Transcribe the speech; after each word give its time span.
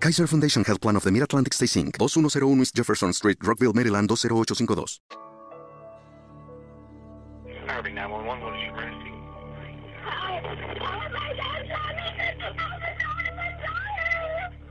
Kaiser 0.00 0.28
Foundation 0.28 0.62
Health 0.64 0.80
Plan 0.80 0.96
of 0.96 1.02
the 1.02 1.10
Mid-Atlantic 1.10 1.52
Stay 1.54 1.66
Inc., 1.66 1.98
2101 1.98 2.60
East 2.60 2.76
Jefferson 2.76 3.12
Street, 3.12 3.36
Rockville, 3.42 3.72
Maryland 3.72 4.08
20852. 4.08 5.00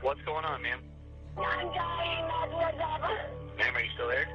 What's 0.00 0.22
going 0.24 0.44
on, 0.46 0.62
ma'am? 0.62 0.80
Ma'am, 3.58 3.74
are 3.74 3.82
you 3.82 3.90
still 3.94 4.08
there? 4.08 4.26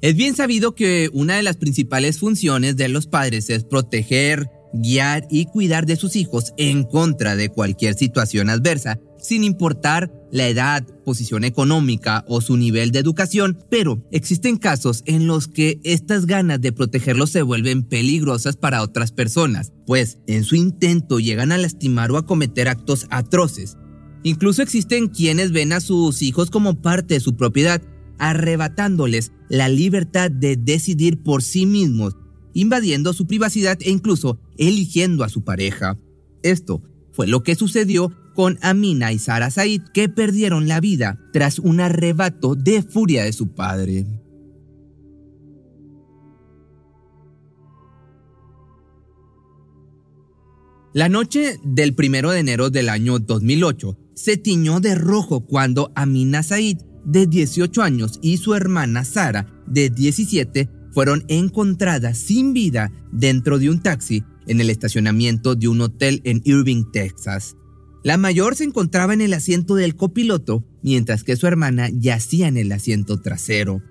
Es 0.00 0.14
bien 0.14 0.36
sabido 0.36 0.76
que 0.76 1.10
una 1.12 1.36
de 1.36 1.42
las 1.42 1.56
principales 1.56 2.20
funciones 2.20 2.76
de 2.76 2.88
los 2.88 3.08
padres 3.08 3.50
es 3.50 3.64
proteger, 3.64 4.48
guiar 4.72 5.24
y 5.28 5.46
cuidar 5.46 5.86
de 5.86 5.96
sus 5.96 6.14
hijos 6.14 6.52
en 6.56 6.84
contra 6.84 7.34
de 7.34 7.48
cualquier 7.48 7.94
situación 7.94 8.48
adversa, 8.48 9.00
sin 9.28 9.44
importar 9.44 10.10
la 10.32 10.48
edad, 10.48 10.86
posición 11.04 11.44
económica 11.44 12.24
o 12.28 12.40
su 12.40 12.56
nivel 12.56 12.92
de 12.92 12.98
educación, 12.98 13.58
pero 13.70 14.02
existen 14.10 14.56
casos 14.56 15.02
en 15.04 15.26
los 15.26 15.48
que 15.48 15.80
estas 15.84 16.24
ganas 16.24 16.62
de 16.62 16.72
protegerlos 16.72 17.30
se 17.30 17.42
vuelven 17.42 17.82
peligrosas 17.82 18.56
para 18.56 18.82
otras 18.82 19.12
personas, 19.12 19.72
pues 19.86 20.18
en 20.26 20.44
su 20.44 20.56
intento 20.56 21.20
llegan 21.20 21.52
a 21.52 21.58
lastimar 21.58 22.10
o 22.10 22.16
a 22.16 22.24
cometer 22.24 22.68
actos 22.68 23.06
atroces. 23.10 23.76
Incluso 24.22 24.62
existen 24.62 25.08
quienes 25.08 25.52
ven 25.52 25.74
a 25.74 25.80
sus 25.80 26.22
hijos 26.22 26.50
como 26.50 26.80
parte 26.80 27.14
de 27.14 27.20
su 27.20 27.36
propiedad, 27.36 27.82
arrebatándoles 28.18 29.32
la 29.50 29.68
libertad 29.68 30.30
de 30.30 30.56
decidir 30.56 31.22
por 31.22 31.42
sí 31.42 31.66
mismos, 31.66 32.16
invadiendo 32.54 33.12
su 33.12 33.26
privacidad 33.26 33.78
e 33.82 33.90
incluso 33.90 34.40
eligiendo 34.56 35.22
a 35.22 35.28
su 35.28 35.44
pareja. 35.44 35.98
Esto 36.42 36.82
fue 37.12 37.26
lo 37.26 37.42
que 37.42 37.54
sucedió 37.54 38.12
con 38.38 38.56
Amina 38.62 39.10
y 39.10 39.18
Sara 39.18 39.50
Said, 39.50 39.82
que 39.92 40.08
perdieron 40.08 40.68
la 40.68 40.78
vida 40.78 41.18
tras 41.32 41.58
un 41.58 41.80
arrebato 41.80 42.54
de 42.54 42.84
furia 42.84 43.24
de 43.24 43.32
su 43.32 43.48
padre. 43.48 44.06
La 50.92 51.08
noche 51.08 51.58
del 51.64 51.96
1 51.98 52.30
de 52.30 52.38
enero 52.38 52.70
del 52.70 52.90
año 52.90 53.18
2008 53.18 53.98
se 54.14 54.36
tiñó 54.36 54.78
de 54.78 54.94
rojo 54.94 55.44
cuando 55.44 55.90
Amina 55.96 56.44
Said, 56.44 56.78
de 57.04 57.26
18 57.26 57.82
años, 57.82 58.20
y 58.22 58.36
su 58.36 58.54
hermana 58.54 59.04
Sara, 59.04 59.52
de 59.66 59.90
17, 59.90 60.70
fueron 60.92 61.24
encontradas 61.26 62.18
sin 62.18 62.52
vida 62.52 62.92
dentro 63.10 63.58
de 63.58 63.68
un 63.68 63.82
taxi 63.82 64.22
en 64.46 64.60
el 64.60 64.70
estacionamiento 64.70 65.56
de 65.56 65.66
un 65.66 65.80
hotel 65.80 66.20
en 66.22 66.40
Irving, 66.44 66.84
Texas. 66.92 67.56
La 68.04 68.16
mayor 68.16 68.54
se 68.54 68.64
encontraba 68.64 69.12
en 69.12 69.20
el 69.20 69.34
asiento 69.34 69.74
del 69.74 69.96
copiloto, 69.96 70.64
mientras 70.82 71.24
que 71.24 71.36
su 71.36 71.46
hermana 71.46 71.88
yacía 71.92 72.46
en 72.48 72.56
el 72.56 72.70
asiento 72.70 73.20
trasero. 73.20 73.82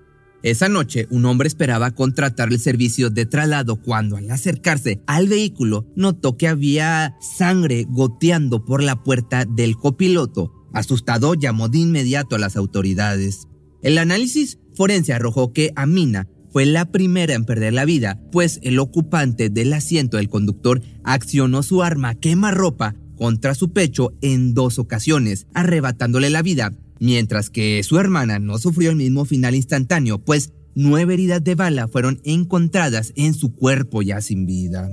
Esa 0.42 0.68
noche, 0.68 1.06
un 1.10 1.24
hombre 1.26 1.48
esperaba 1.48 1.90
contratar 1.90 2.48
el 2.48 2.60
servicio 2.60 3.10
de 3.10 3.26
traslado 3.26 3.82
cuando 3.82 4.16
al 4.16 4.30
acercarse 4.30 5.02
al 5.06 5.26
vehículo 5.28 5.86
notó 5.96 6.36
que 6.36 6.48
había 6.48 7.16
sangre 7.20 7.86
goteando 7.88 8.64
por 8.64 8.82
la 8.82 9.02
puerta 9.02 9.44
del 9.44 9.76
copiloto. 9.76 10.52
Asustado, 10.72 11.34
llamó 11.34 11.68
de 11.68 11.78
inmediato 11.78 12.36
a 12.36 12.38
las 12.38 12.56
autoridades. 12.56 13.48
El 13.82 13.98
análisis 13.98 14.58
forense 14.74 15.12
arrojó 15.12 15.52
que 15.52 15.72
Amina 15.74 16.28
fue 16.50 16.66
la 16.66 16.90
primera 16.90 17.34
en 17.34 17.44
perder 17.44 17.74
la 17.74 17.84
vida, 17.84 18.20
pues 18.32 18.60
el 18.62 18.78
ocupante 18.78 19.50
del 19.50 19.72
asiento 19.72 20.16
del 20.16 20.28
conductor 20.28 20.80
accionó 21.04 21.62
su 21.62 21.82
arma 21.82 22.14
quemarropa 22.14 22.94
contra 23.18 23.54
su 23.54 23.72
pecho 23.72 24.14
en 24.22 24.54
dos 24.54 24.78
ocasiones, 24.78 25.46
arrebatándole 25.52 26.30
la 26.30 26.40
vida 26.40 26.72
mientras 27.00 27.50
que 27.50 27.82
su 27.82 27.98
hermana 27.98 28.38
no 28.38 28.58
sufrió 28.58 28.90
el 28.90 28.96
mismo 28.96 29.24
final 29.24 29.54
instantáneo, 29.54 30.18
pues 30.18 30.52
nueve 30.74 31.14
heridas 31.14 31.42
de 31.44 31.54
bala 31.54 31.88
fueron 31.88 32.20
encontradas 32.24 33.12
en 33.16 33.34
su 33.34 33.54
cuerpo 33.54 34.02
ya 34.02 34.20
sin 34.20 34.46
vida. 34.46 34.90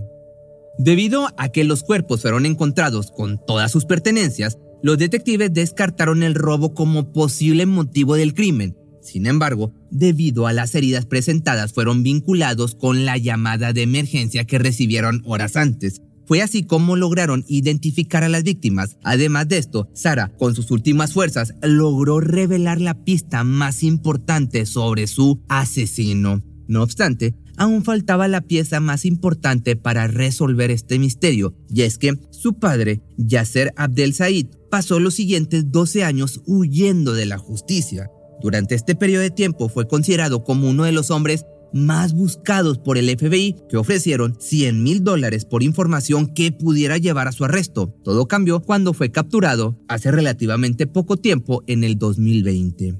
Debido 0.78 1.30
a 1.38 1.50
que 1.50 1.64
los 1.64 1.84
cuerpos 1.84 2.22
fueron 2.22 2.46
encontrados 2.46 3.12
con 3.12 3.40
todas 3.46 3.72
sus 3.72 3.85
pertenencias, 3.85 4.58
los 4.84 4.97
detectives 4.97 5.53
descartaron 5.53 6.22
el 6.22 6.35
robo 6.35 6.74
como 6.74 7.12
posible 7.12 7.66
motivo 7.66 8.16
del 8.16 8.34
crimen. 8.34 8.78
Sin 9.02 9.25
embargo, 9.25 9.72
debido 9.90 10.47
a 10.47 10.53
las 10.53 10.75
heridas 10.75 11.06
presentadas, 11.06 11.74
fueron 11.74 12.03
vinculados 12.03 12.75
con 12.75 13.06
la 13.06 13.18
llamada 13.18 13.72
de 13.72 13.84
emergencia 13.84 14.46
que 14.46 14.59
recibieron 14.59 15.22
horas 15.25 15.56
antes, 15.56 16.02
fue 16.25 16.41
así 16.41 16.63
como 16.63 16.96
lograron 16.96 17.46
identificar 17.47 18.24
a 18.24 18.30
las 18.30 18.44
víctimas. 18.44 18.97
Además 19.03 19.47
de 19.47 19.58
esto, 19.58 19.90
Sara, 19.94 20.31
con 20.38 20.56
sus 20.56 20.72
últimas 20.72 21.13
fuerzas, 21.13 21.53
logró 21.62 22.19
revelar 22.19 22.81
la 22.81 23.03
pista 23.03 23.44
más 23.44 23.84
importante 23.84 24.66
sobre 24.66 25.08
su 25.08 25.41
asesino. 25.47 26.41
No 26.68 26.81
obstante, 26.81 27.35
aún 27.58 27.84
faltaba 27.84 28.28
la 28.28 28.41
pieza 28.41 28.80
más 28.80 29.06
importante 29.06 29.75
para 29.75 30.08
resolver 30.08 30.72
este 30.72 31.00
misterio, 31.00 31.56
y 31.69 31.84
es 31.84 31.97
que 31.97 32.18
su 32.31 32.56
padre, 32.56 33.02
Yasser 33.18 33.72
Abdel 33.75 34.14
Said, 34.14 34.47
pasó 34.69 35.00
los 35.00 35.16
siguientes 35.16 35.72
12 35.72 36.03
años 36.03 36.41
huyendo 36.46 37.14
de 37.14 37.25
la 37.25 37.38
justicia. 37.38 38.09
Durante 38.41 38.75
este 38.75 38.96
periodo 38.96 39.24
de 39.24 39.31
tiempo 39.31 39.69
fue 39.69 39.88
considerado 39.88 40.44
como 40.44 40.69
uno 40.69 40.84
de 40.84 40.91
los 40.91 41.12
hombres 41.12 41.46
más 41.75 42.13
buscados 42.13 42.78
por 42.78 42.97
el 42.97 43.09
FBI 43.09 43.56
que 43.69 43.75
ofrecieron 43.75 44.38
100 44.40 44.81
mil 44.81 45.03
dólares 45.03 45.44
por 45.44 45.62
información 45.62 46.34
que 46.34 46.53
pudiera 46.53 46.97
llevar 46.97 47.28
a 47.28 47.34
su 47.34 47.44
arresto. 47.44 47.94
Todo 48.03 48.28
cambió 48.28 48.62
cuando 48.62 48.94
fue 48.94 49.12
capturado 49.12 49.78
hace 49.90 50.09
relativamente 50.09 50.88
poco 50.88 51.18
tiempo 51.18 51.64
en 51.68 51.84
el 51.84 51.97
2020. 51.97 52.96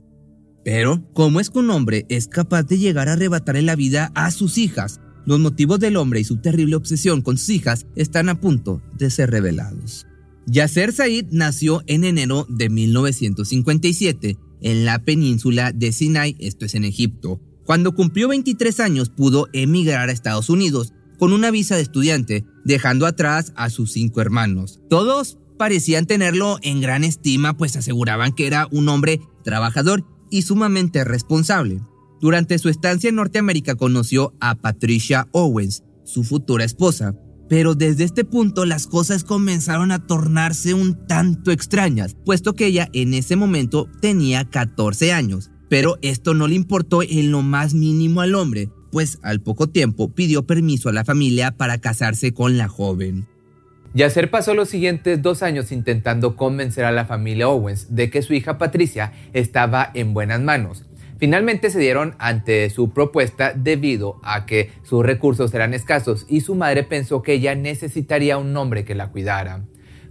Pero, 0.66 1.08
¿cómo 1.14 1.40
es 1.40 1.50
que 1.50 1.60
un 1.60 1.70
hombre 1.70 2.06
es 2.10 2.28
capaz 2.28 2.64
de 2.64 2.78
llegar 2.78 3.08
a 3.08 3.14
arrebatarle 3.14 3.62
la 3.62 3.78
vida 3.78 4.12
a 4.14 4.30
sus 4.32 4.58
hijas? 4.58 5.00
Los 5.26 5.40
motivos 5.40 5.80
del 5.80 5.96
hombre 5.96 6.20
y 6.20 6.26
su 6.26 6.38
terrible 6.42 6.76
obsesión 6.76 7.22
con 7.22 7.38
sus 7.38 7.50
hijas 7.52 7.86
están 7.96 8.28
a 8.28 8.42
punto 8.42 8.82
de 8.98 9.10
ser 9.10 9.32
revelados. 9.32 10.06
Yasser 10.48 10.92
Said 10.92 11.28
nació 11.32 11.82
en 11.88 12.04
enero 12.04 12.46
de 12.50 12.70
1957 12.70 14.38
en 14.62 14.86
la 14.86 15.00
península 15.00 15.72
de 15.72 15.92
Sinai, 15.92 16.36
esto 16.40 16.66
es 16.66 16.76
en 16.76 16.84
Egipto. 16.84 17.40
Cuando 17.66 17.94
cumplió 17.94 18.28
23 18.28 18.80
años 18.80 19.10
pudo 19.10 19.48
emigrar 19.52 20.10
a 20.10 20.12
Estados 20.12 20.50
Unidos 20.50 20.94
con 21.18 21.34
una 21.34 21.52
visa 21.52 21.76
de 21.76 21.82
estudiante, 21.82 22.46
dejando 22.64 23.06
atrás 23.06 23.54
a 23.56 23.70
sus 23.70 23.92
cinco 23.92 24.22
hermanos. 24.22 24.80
Todos 24.90 25.38
parecían 25.58 26.06
tenerlo 26.06 26.58
en 26.62 26.82
gran 26.82 27.04
estima, 27.04 27.58
pues 27.58 27.76
aseguraban 27.76 28.34
que 28.34 28.48
era 28.48 28.68
un 28.72 28.90
hombre 28.90 29.22
trabajador 29.44 30.06
y 30.30 30.44
sumamente 30.44 31.04
responsable. 31.04 31.82
Durante 32.22 32.58
su 32.60 32.70
estancia 32.70 33.10
en 33.10 33.16
Norteamérica 33.16 33.76
conoció 33.76 34.34
a 34.40 34.56
Patricia 34.56 35.28
Owens, 35.32 35.84
su 36.04 36.24
futura 36.24 36.64
esposa, 36.66 37.16
pero 37.48 37.76
desde 37.76 38.04
este 38.04 38.26
punto 38.26 38.66
las 38.66 38.88
cosas 38.88 39.24
comenzaron 39.24 39.92
a 39.92 40.06
tornarse 40.06 40.74
un 40.74 41.06
tanto 41.08 41.52
extrañas, 41.52 42.16
puesto 42.26 42.54
que 42.54 42.68
ella 42.68 42.90
en 42.94 43.14
ese 43.14 43.36
momento 43.36 43.88
tenía 44.02 44.46
14 44.46 45.14
años. 45.14 45.52
Pero 45.76 45.98
esto 46.02 46.34
no 46.34 46.48
le 46.48 46.56
importó 46.56 47.02
en 47.04 47.32
lo 47.32 47.42
más 47.42 47.74
mínimo 47.74 48.22
al 48.22 48.36
hombre, 48.36 48.70
pues 48.94 49.20
al 49.24 49.42
poco 49.42 49.68
tiempo 49.68 50.08
pidió 50.08 50.48
permiso 50.48 50.88
a 50.88 50.94
la 50.94 51.04
familia 51.04 51.52
para 51.52 51.80
casarse 51.80 52.34
con 52.34 52.58
la 52.58 52.70
joven. 52.70 53.28
Yasser 53.94 54.32
pasó 54.32 54.54
los 54.54 54.70
siguientes 54.70 55.22
dos 55.22 55.44
años 55.44 55.74
intentando 55.74 56.38
convencer 56.38 56.86
a 56.86 56.94
la 56.94 57.04
familia 57.04 57.50
Owens 57.50 57.94
de 57.94 58.10
que 58.10 58.22
su 58.22 58.34
hija 58.34 58.58
Patricia 58.58 59.12
estaba 59.34 59.92
en 59.94 60.14
buenas 60.14 60.40
manos. 60.40 60.86
Finalmente 61.18 61.70
se 61.70 61.80
dieron 61.80 62.16
ante 62.20 62.70
su 62.70 62.92
propuesta 62.92 63.52
debido 63.52 64.22
a 64.24 64.46
que 64.46 64.72
sus 64.84 65.06
recursos 65.06 65.54
eran 65.54 65.74
escasos 65.74 66.26
y 66.30 66.40
su 66.40 66.56
madre 66.56 66.84
pensó 66.84 67.22
que 67.22 67.34
ella 67.34 67.54
necesitaría 67.54 68.38
un 68.38 68.56
hombre 68.56 68.86
que 68.86 68.96
la 68.96 69.10
cuidara. 69.10 69.66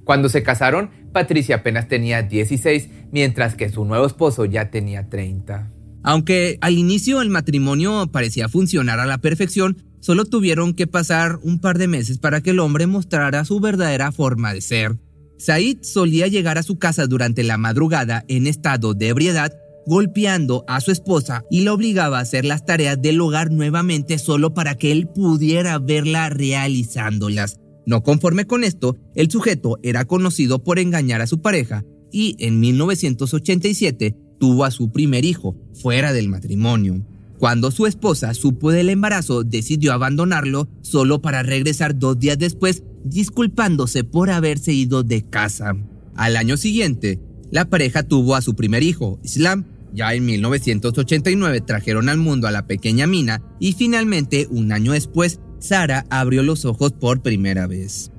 Cuando 0.04 0.28
se 0.28 0.42
casaron, 0.42 0.90
Patricia 1.14 1.56
apenas 1.56 1.86
tenía 1.86 2.22
16, 2.22 2.88
mientras 3.12 3.54
que 3.54 3.70
su 3.70 3.84
nuevo 3.84 4.04
esposo 4.04 4.44
ya 4.44 4.70
tenía 4.70 5.08
30. 5.08 5.70
Aunque 6.02 6.58
al 6.60 6.76
inicio 6.76 7.22
el 7.22 7.30
matrimonio 7.30 8.08
parecía 8.10 8.48
funcionar 8.48 8.98
a 8.98 9.06
la 9.06 9.18
perfección, 9.18 9.78
solo 10.00 10.24
tuvieron 10.24 10.74
que 10.74 10.88
pasar 10.88 11.38
un 11.42 11.60
par 11.60 11.78
de 11.78 11.86
meses 11.86 12.18
para 12.18 12.40
que 12.42 12.50
el 12.50 12.58
hombre 12.58 12.88
mostrara 12.88 13.44
su 13.44 13.60
verdadera 13.60 14.10
forma 14.10 14.52
de 14.52 14.60
ser. 14.60 14.98
Said 15.38 15.78
solía 15.82 16.26
llegar 16.26 16.58
a 16.58 16.64
su 16.64 16.78
casa 16.78 17.06
durante 17.06 17.44
la 17.44 17.58
madrugada 17.58 18.24
en 18.26 18.48
estado 18.48 18.92
de 18.92 19.08
ebriedad 19.08 19.52
golpeando 19.86 20.64
a 20.66 20.80
su 20.80 20.90
esposa 20.90 21.44
y 21.50 21.60
la 21.60 21.74
obligaba 21.74 22.18
a 22.18 22.22
hacer 22.22 22.44
las 22.44 22.64
tareas 22.66 23.00
del 23.00 23.20
hogar 23.20 23.50
nuevamente 23.52 24.18
solo 24.18 24.52
para 24.52 24.76
que 24.76 24.90
él 24.90 25.06
pudiera 25.06 25.78
verla 25.78 26.28
realizándolas. 26.28 27.60
No 27.86 28.02
conforme 28.02 28.46
con 28.46 28.64
esto, 28.64 28.96
el 29.14 29.30
sujeto 29.30 29.78
era 29.82 30.04
conocido 30.04 30.62
por 30.62 30.78
engañar 30.78 31.20
a 31.20 31.26
su 31.26 31.40
pareja 31.40 31.84
y 32.10 32.36
en 32.38 32.60
1987 32.60 34.16
tuvo 34.38 34.64
a 34.64 34.70
su 34.70 34.90
primer 34.90 35.24
hijo 35.24 35.56
fuera 35.74 36.12
del 36.12 36.28
matrimonio. 36.28 37.04
Cuando 37.38 37.70
su 37.70 37.86
esposa 37.86 38.32
supo 38.32 38.70
del 38.70 38.88
embarazo, 38.88 39.42
decidió 39.42 39.92
abandonarlo 39.92 40.68
solo 40.80 41.20
para 41.20 41.42
regresar 41.42 41.98
dos 41.98 42.18
días 42.18 42.38
después, 42.38 42.82
disculpándose 43.04 44.04
por 44.04 44.30
haberse 44.30 44.72
ido 44.72 45.02
de 45.02 45.22
casa. 45.22 45.74
Al 46.14 46.36
año 46.36 46.56
siguiente, 46.56 47.20
la 47.50 47.68
pareja 47.68 48.02
tuvo 48.02 48.34
a 48.36 48.42
su 48.42 48.54
primer 48.54 48.82
hijo, 48.82 49.18
Islam. 49.22 49.64
Ya 49.92 50.14
en 50.14 50.24
1989 50.24 51.60
trajeron 51.60 52.08
al 52.08 52.18
mundo 52.18 52.48
a 52.48 52.50
la 52.50 52.66
pequeña 52.66 53.06
Mina 53.06 53.42
y 53.60 53.74
finalmente, 53.74 54.46
un 54.50 54.72
año 54.72 54.92
después, 54.92 55.40
Sara 55.64 56.04
abrió 56.10 56.42
los 56.42 56.66
ojos 56.66 56.92
por 56.92 57.22
primera 57.22 57.66
vez. 57.66 58.10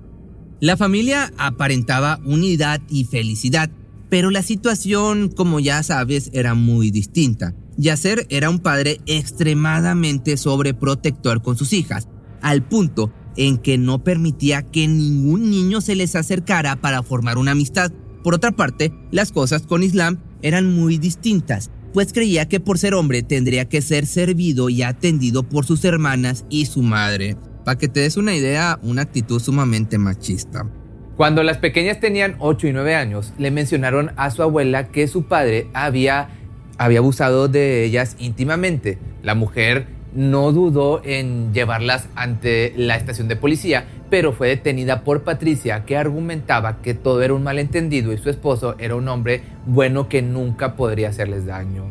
La 0.59 0.77
familia 0.77 1.31
aparentaba 1.37 2.19
unidad 2.25 2.81
y 2.89 3.05
felicidad, 3.05 3.69
pero 4.09 4.31
la 4.31 4.41
situación, 4.41 5.29
como 5.29 5.59
ya 5.59 5.83
sabes, 5.83 6.31
era 6.33 6.55
muy 6.55 6.89
distinta. 6.89 7.53
Yasser 7.77 8.25
era 8.29 8.49
un 8.49 8.57
padre 8.57 8.99
extremadamente 9.05 10.37
sobreprotector 10.37 11.43
con 11.43 11.55
sus 11.55 11.73
hijas, 11.73 12.07
al 12.41 12.63
punto 12.63 13.13
en 13.37 13.59
que 13.59 13.77
no 13.77 14.03
permitía 14.03 14.63
que 14.63 14.87
ningún 14.87 15.51
niño 15.51 15.81
se 15.81 15.95
les 15.95 16.15
acercara 16.15 16.77
para 16.77 17.03
formar 17.03 17.37
una 17.37 17.51
amistad. 17.51 17.91
Por 18.23 18.33
otra 18.33 18.53
parte, 18.53 18.91
las 19.11 19.31
cosas 19.31 19.67
con 19.67 19.83
Islam 19.83 20.19
eran 20.41 20.73
muy 20.73 20.97
distintas, 20.97 21.69
pues 21.95 22.11
creía 22.11 22.49
que 22.49 22.59
por 22.59 22.77
ser 22.77 22.93
hombre 22.93 23.23
tendría 23.23 23.69
que 23.69 23.81
ser 23.81 24.05
servido 24.05 24.67
y 24.67 24.83
atendido 24.83 25.43
por 25.43 25.65
sus 25.65 25.85
hermanas 25.85 26.43
y 26.49 26.65
su 26.65 26.81
madre. 26.81 27.37
Para 27.63 27.77
que 27.77 27.87
te 27.87 28.01
des 28.01 28.17
una 28.17 28.35
idea, 28.35 28.77
una 28.83 29.03
actitud 29.03 29.39
sumamente 29.39 29.97
machista. 29.97 30.69
Cuando 31.15 31.41
las 31.41 31.57
pequeñas 31.57 32.01
tenían 32.01 32.35
8 32.39 32.67
y 32.67 32.73
9 32.73 32.95
años, 32.95 33.31
le 33.37 33.49
mencionaron 33.49 34.11
a 34.17 34.29
su 34.29 34.43
abuela 34.43 34.89
que 34.89 35.07
su 35.07 35.23
padre 35.23 35.69
había 35.73 36.31
había 36.77 36.99
abusado 36.99 37.47
de 37.47 37.85
ellas 37.85 38.17
íntimamente. 38.19 38.97
La 39.23 39.33
mujer 39.33 39.87
no 40.13 40.51
dudó 40.51 41.01
en 41.05 41.53
llevarlas 41.53 42.09
ante 42.15 42.73
la 42.75 42.97
estación 42.97 43.29
de 43.29 43.37
policía, 43.37 43.87
pero 44.09 44.33
fue 44.33 44.49
detenida 44.49 45.03
por 45.03 45.23
Patricia, 45.23 45.85
que 45.85 45.97
argumentaba 45.97 46.81
que 46.81 46.93
todo 46.93 47.21
era 47.21 47.33
un 47.33 47.43
malentendido 47.43 48.13
y 48.13 48.17
su 48.17 48.29
esposo 48.29 48.75
era 48.77 48.95
un 48.95 49.07
hombre 49.07 49.43
bueno 49.65 50.07
que 50.09 50.21
nunca 50.21 50.75
podría 50.75 51.09
hacerles 51.09 51.45
daño. 51.45 51.85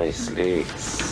Nice 0.00 0.30
legs. 0.32 1.10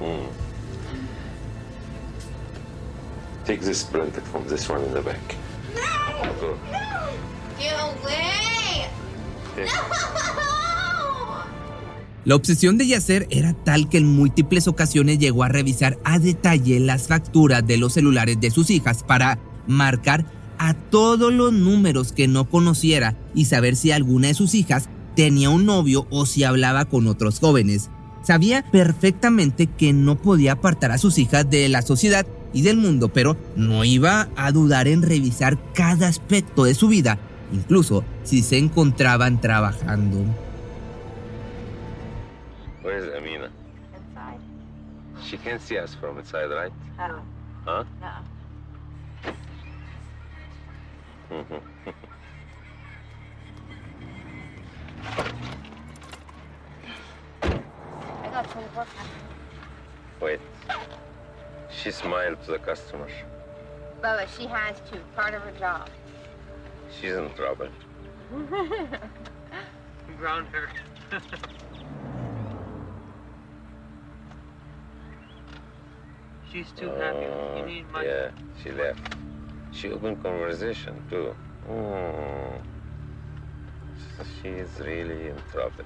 Hmm. 0.00 0.26
Take 3.44 3.60
this 3.60 3.84
blanket 3.84 4.24
from 4.24 4.46
this 4.48 4.68
one 4.68 4.82
in 4.84 4.94
the 4.94 5.02
back. 5.02 5.36
No! 5.74 6.00
La 12.24 12.34
obsesión 12.34 12.76
de 12.76 12.86
Yasser 12.86 13.26
era 13.30 13.54
tal 13.54 13.88
que 13.88 13.98
en 13.98 14.06
múltiples 14.06 14.68
ocasiones 14.68 15.18
llegó 15.18 15.42
a 15.42 15.48
revisar 15.48 15.98
a 16.04 16.18
detalle 16.18 16.78
las 16.80 17.08
facturas 17.08 17.66
de 17.66 17.78
los 17.78 17.94
celulares 17.94 18.38
de 18.40 18.50
sus 18.50 18.70
hijas 18.70 19.02
para 19.02 19.38
marcar 19.66 20.26
a 20.58 20.74
todos 20.74 21.32
los 21.32 21.52
números 21.52 22.12
que 22.12 22.28
no 22.28 22.48
conociera 22.48 23.16
y 23.34 23.46
saber 23.46 23.74
si 23.74 23.90
alguna 23.90 24.28
de 24.28 24.34
sus 24.34 24.54
hijas 24.54 24.90
tenía 25.16 25.48
un 25.48 25.64
novio 25.64 26.06
o 26.10 26.26
si 26.26 26.44
hablaba 26.44 26.84
con 26.84 27.06
otros 27.06 27.40
jóvenes. 27.40 27.88
Sabía 28.22 28.62
perfectamente 28.70 29.66
que 29.66 29.94
no 29.94 30.20
podía 30.20 30.52
apartar 30.52 30.92
a 30.92 30.98
sus 30.98 31.18
hijas 31.18 31.48
de 31.48 31.70
la 31.70 31.80
sociedad 31.80 32.26
y 32.52 32.60
del 32.62 32.76
mundo, 32.76 33.08
pero 33.08 33.38
no 33.56 33.84
iba 33.84 34.28
a 34.36 34.52
dudar 34.52 34.88
en 34.88 35.00
revisar 35.00 35.58
cada 35.72 36.08
aspecto 36.08 36.64
de 36.64 36.74
su 36.74 36.88
vida 36.88 37.18
incluso 37.52 38.04
si 38.24 38.42
se 38.42 38.58
encontraban 38.58 39.40
trabajando. 39.40 40.24
She 45.30 45.36
can't 45.36 45.62
see 45.62 45.78
us 45.78 45.94
from 45.94 46.18
inside, 46.18 46.46
right? 46.46 46.72
No. 46.98 47.22
Huh? 47.64 47.84
No. 48.00 48.08
I 57.42 58.28
got 58.32 58.50
24 58.50 58.86
Wait. 60.20 60.40
She 61.70 61.92
smiled 61.92 62.42
to 62.46 62.50
the 62.50 62.58
customer. 62.58 63.06
Bubba, 64.02 64.26
she 64.36 64.46
has 64.46 64.80
to. 64.90 64.98
Part 65.14 65.34
of 65.34 65.42
her 65.42 65.52
job. 65.52 65.88
She's 67.00 67.12
in 67.12 67.32
trouble. 67.34 67.68
Brown 70.18 70.46
hair. 70.46 70.70
She's 76.52 76.72
too 76.72 76.90
happy. 76.90 77.26
You 77.58 77.66
need 77.66 77.86
money. 77.92 78.06
Yeah, 78.08 78.30
she 78.62 78.70
left. 78.72 79.00
She 79.72 79.92
opened 79.92 80.22
conversation 80.22 80.94
too. 81.08 81.32
Oh. 81.68 82.60
She's 84.42 84.80
really 84.80 85.28
in 85.28 85.36
trouble. 85.52 85.84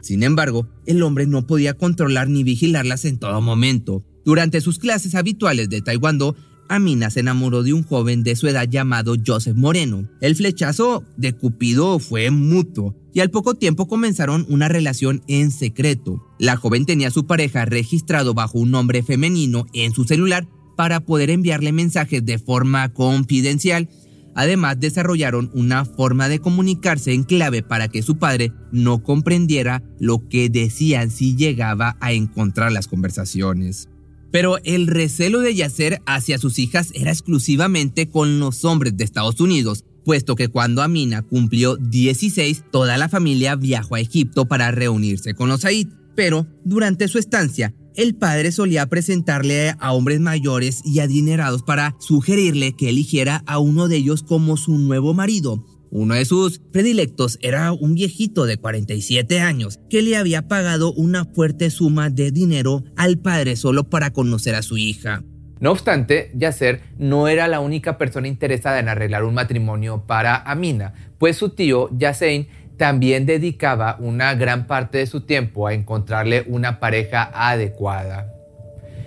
Sin 0.00 0.22
embargo, 0.22 0.66
el 0.86 1.02
hombre 1.02 1.26
no 1.26 1.46
podía 1.46 1.74
controlar 1.74 2.28
ni 2.28 2.42
vigilarlas 2.42 3.04
en 3.04 3.18
todo 3.18 3.40
momento. 3.40 4.04
Durante 4.24 4.60
sus 4.60 4.78
clases 4.78 5.14
habituales 5.14 5.68
de 5.70 5.80
taekwondo, 5.80 6.34
Amina 6.68 7.10
se 7.10 7.20
enamoró 7.20 7.62
de 7.62 7.72
un 7.72 7.82
joven 7.82 8.22
de 8.22 8.36
su 8.36 8.46
edad 8.46 8.68
llamado 8.68 9.14
Joseph 9.24 9.56
Moreno. 9.56 10.08
El 10.20 10.36
flechazo 10.36 11.04
de 11.16 11.32
Cupido 11.32 11.98
fue 11.98 12.30
mutuo 12.30 12.94
y 13.14 13.20
al 13.20 13.30
poco 13.30 13.54
tiempo 13.54 13.88
comenzaron 13.88 14.46
una 14.48 14.68
relación 14.68 15.22
en 15.26 15.50
secreto. 15.50 16.22
La 16.38 16.56
joven 16.56 16.86
tenía 16.86 17.08
a 17.08 17.12
su 17.12 17.26
pareja 17.26 17.64
registrado 17.64 18.34
bajo 18.34 18.58
un 18.58 18.70
nombre 18.70 19.02
femenino 19.02 19.66
en 19.72 19.92
su 19.92 20.04
celular 20.04 20.46
para 20.76 21.00
poder 21.00 21.30
enviarle 21.30 21.72
mensajes 21.72 22.24
de 22.24 22.38
forma 22.38 22.90
confidencial. 22.90 23.88
Además, 24.34 24.78
desarrollaron 24.78 25.50
una 25.54 25.84
forma 25.84 26.28
de 26.28 26.38
comunicarse 26.38 27.12
en 27.12 27.24
clave 27.24 27.62
para 27.62 27.88
que 27.88 28.02
su 28.02 28.18
padre 28.18 28.52
no 28.70 29.02
comprendiera 29.02 29.82
lo 29.98 30.28
que 30.28 30.48
decían 30.48 31.10
si 31.10 31.34
llegaba 31.34 31.96
a 32.00 32.12
encontrar 32.12 32.70
las 32.70 32.86
conversaciones. 32.86 33.88
Pero 34.30 34.58
el 34.64 34.86
recelo 34.86 35.40
de 35.40 35.54
Yasser 35.54 36.02
hacia 36.06 36.38
sus 36.38 36.58
hijas 36.58 36.90
era 36.94 37.10
exclusivamente 37.10 38.08
con 38.08 38.38
los 38.40 38.64
hombres 38.64 38.96
de 38.96 39.04
Estados 39.04 39.40
Unidos, 39.40 39.84
puesto 40.04 40.36
que 40.36 40.48
cuando 40.48 40.82
Amina 40.82 41.22
cumplió 41.22 41.76
16, 41.76 42.64
toda 42.70 42.98
la 42.98 43.08
familia 43.08 43.56
viajó 43.56 43.94
a 43.94 44.00
Egipto 44.00 44.46
para 44.46 44.70
reunirse 44.70 45.34
con 45.34 45.48
los 45.48 45.62
Said. 45.62 45.88
Pero 46.14 46.46
durante 46.64 47.08
su 47.08 47.18
estancia, 47.18 47.74
el 47.94 48.14
padre 48.14 48.52
solía 48.52 48.86
presentarle 48.86 49.74
a 49.80 49.92
hombres 49.92 50.20
mayores 50.20 50.82
y 50.84 51.00
adinerados 51.00 51.62
para 51.62 51.96
sugerirle 51.98 52.72
que 52.72 52.88
eligiera 52.88 53.42
a 53.46 53.58
uno 53.58 53.88
de 53.88 53.96
ellos 53.96 54.22
como 54.22 54.56
su 54.56 54.78
nuevo 54.78 55.14
marido, 55.14 55.64
uno 55.90 56.14
de 56.14 56.24
sus 56.24 56.58
predilectos 56.58 57.38
era 57.42 57.72
un 57.72 57.94
viejito 57.94 58.46
de 58.46 58.56
47 58.56 59.40
años 59.40 59.78
que 59.88 60.02
le 60.02 60.16
había 60.16 60.48
pagado 60.48 60.92
una 60.92 61.24
fuerte 61.24 61.70
suma 61.70 62.10
de 62.10 62.30
dinero 62.30 62.84
al 62.96 63.18
padre 63.18 63.56
solo 63.56 63.84
para 63.84 64.12
conocer 64.12 64.54
a 64.54 64.62
su 64.62 64.76
hija. 64.76 65.22
No 65.60 65.72
obstante, 65.72 66.30
Yasser 66.34 66.82
no 66.98 67.26
era 67.26 67.48
la 67.48 67.60
única 67.60 67.98
persona 67.98 68.28
interesada 68.28 68.78
en 68.78 68.88
arreglar 68.88 69.24
un 69.24 69.34
matrimonio 69.34 70.04
para 70.06 70.36
Amina, 70.36 70.94
pues 71.18 71.36
su 71.36 71.50
tío 71.50 71.88
Yassein 71.98 72.48
también 72.76 73.26
dedicaba 73.26 73.96
una 73.98 74.34
gran 74.34 74.66
parte 74.66 74.98
de 74.98 75.06
su 75.06 75.22
tiempo 75.22 75.66
a 75.66 75.74
encontrarle 75.74 76.44
una 76.46 76.78
pareja 76.78 77.28
adecuada. 77.34 78.32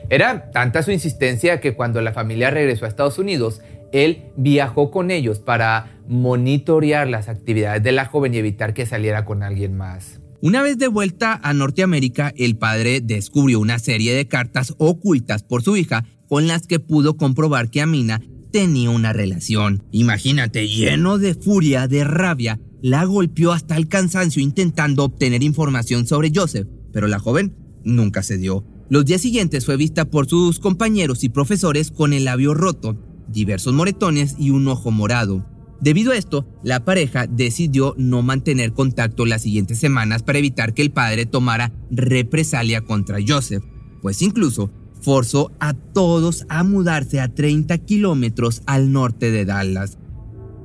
Era 0.09 0.51
tanta 0.51 0.83
su 0.83 0.91
insistencia 0.91 1.61
que 1.61 1.73
cuando 1.73 2.01
la 2.01 2.11
familia 2.11 2.51
regresó 2.51 2.83
a 2.83 2.89
Estados 2.89 3.17
Unidos, 3.17 3.61
él 3.91 4.23
viajó 4.37 4.91
con 4.91 5.11
ellos 5.11 5.39
para 5.39 6.01
monitorear 6.07 7.07
las 7.07 7.29
actividades 7.29 7.83
de 7.83 7.91
la 7.91 8.05
joven 8.05 8.33
y 8.33 8.37
evitar 8.37 8.73
que 8.73 8.85
saliera 8.85 9.25
con 9.25 9.43
alguien 9.43 9.77
más. 9.77 10.19
Una 10.41 10.63
vez 10.63 10.77
de 10.77 10.87
vuelta 10.87 11.39
a 11.43 11.53
Norteamérica, 11.53 12.33
el 12.35 12.57
padre 12.57 12.99
descubrió 13.01 13.59
una 13.59 13.77
serie 13.77 14.15
de 14.15 14.27
cartas 14.27 14.73
ocultas 14.79 15.43
por 15.43 15.61
su 15.61 15.77
hija 15.77 16.05
con 16.27 16.47
las 16.47 16.65
que 16.65 16.79
pudo 16.79 17.15
comprobar 17.15 17.69
que 17.69 17.81
Amina 17.81 18.21
tenía 18.51 18.89
una 18.89 19.13
relación. 19.13 19.83
Imagínate, 19.91 20.67
lleno 20.67 21.19
de 21.19 21.35
furia, 21.35 21.87
de 21.87 22.03
rabia, 22.03 22.59
la 22.81 23.05
golpeó 23.05 23.51
hasta 23.51 23.77
el 23.77 23.87
cansancio 23.87 24.41
intentando 24.41 25.03
obtener 25.03 25.43
información 25.43 26.07
sobre 26.07 26.31
Joseph, 26.33 26.67
pero 26.91 27.07
la 27.07 27.19
joven 27.19 27.53
nunca 27.83 28.23
se 28.23 28.37
dio. 28.37 28.65
Los 28.89 29.05
días 29.05 29.21
siguientes 29.21 29.65
fue 29.65 29.77
vista 29.77 30.05
por 30.05 30.27
sus 30.27 30.59
compañeros 30.59 31.23
y 31.23 31.29
profesores 31.29 31.91
con 31.91 32.13
el 32.13 32.25
labio 32.25 32.53
roto 32.53 33.10
diversos 33.31 33.73
moretones 33.73 34.35
y 34.37 34.51
un 34.51 34.67
ojo 34.67 34.91
morado. 34.91 35.45
Debido 35.81 36.11
a 36.11 36.17
esto, 36.17 36.45
la 36.63 36.85
pareja 36.85 37.25
decidió 37.25 37.95
no 37.97 38.21
mantener 38.21 38.73
contacto 38.73 39.25
las 39.25 39.41
siguientes 39.41 39.79
semanas 39.79 40.21
para 40.21 40.37
evitar 40.37 40.73
que 40.73 40.83
el 40.83 40.91
padre 40.91 41.25
tomara 41.25 41.71
represalia 41.89 42.81
contra 42.81 43.17
Joseph, 43.25 43.63
pues 44.01 44.21
incluso 44.21 44.71
forzó 45.01 45.51
a 45.59 45.73
todos 45.73 46.45
a 46.49 46.63
mudarse 46.63 47.19
a 47.19 47.33
30 47.33 47.79
kilómetros 47.79 48.61
al 48.67 48.91
norte 48.91 49.31
de 49.31 49.45
Dallas. 49.45 49.97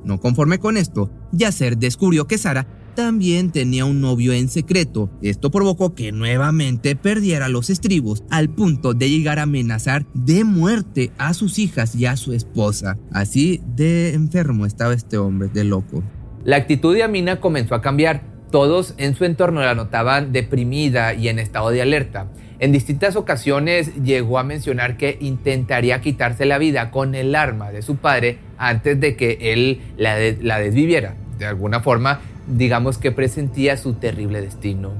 No 0.05 0.19
conforme 0.19 0.59
con 0.59 0.77
esto, 0.77 1.11
Yasser 1.31 1.77
descubrió 1.77 2.27
que 2.27 2.37
Sara 2.37 2.67
también 2.97 3.51
tenía 3.51 3.85
un 3.85 4.01
novio 4.01 4.33
en 4.33 4.49
secreto. 4.49 5.11
Esto 5.21 5.51
provocó 5.51 5.93
que 5.93 6.11
nuevamente 6.11 6.95
perdiera 6.95 7.47
los 7.47 7.69
estribos 7.69 8.23
al 8.31 8.49
punto 8.49 8.95
de 8.95 9.07
llegar 9.07 9.37
a 9.37 9.43
amenazar 9.43 10.07
de 10.15 10.43
muerte 10.43 11.11
a 11.19 11.35
sus 11.35 11.59
hijas 11.59 11.93
y 11.93 12.07
a 12.07 12.17
su 12.17 12.33
esposa. 12.33 12.97
Así 13.13 13.61
de 13.75 14.15
enfermo 14.15 14.65
estaba 14.65 14.95
este 14.95 15.19
hombre, 15.19 15.47
de 15.47 15.63
loco. 15.63 16.01
La 16.43 16.55
actitud 16.55 16.95
de 16.95 17.03
Amina 17.03 17.39
comenzó 17.39 17.75
a 17.75 17.83
cambiar. 17.83 18.23
Todos 18.51 18.95
en 18.97 19.13
su 19.13 19.25
entorno 19.25 19.61
la 19.61 19.75
notaban 19.75 20.31
deprimida 20.31 21.13
y 21.13 21.27
en 21.27 21.37
estado 21.37 21.69
de 21.69 21.83
alerta. 21.83 22.31
En 22.57 22.71
distintas 22.71 23.15
ocasiones 23.15 23.93
llegó 24.03 24.39
a 24.39 24.43
mencionar 24.43 24.97
que 24.97 25.19
intentaría 25.21 26.01
quitarse 26.01 26.47
la 26.47 26.57
vida 26.57 26.89
con 26.89 27.13
el 27.13 27.35
arma 27.35 27.71
de 27.71 27.83
su 27.83 27.97
padre 27.97 28.39
antes 28.57 28.99
de 28.99 29.15
que 29.15 29.53
él 29.53 29.81
la, 29.97 30.15
desviviera. 30.15 31.15
De 31.37 31.45
alguna 31.45 31.81
forma, 31.81 32.21
digamos 32.47 32.97
que 32.97 33.11
presentía 33.11 33.77
su 33.77 33.93
terrible 33.93 34.41
destino. 34.41 34.93